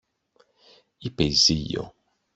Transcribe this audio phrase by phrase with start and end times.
[0.97, 1.93] είπε η Ζήλιω.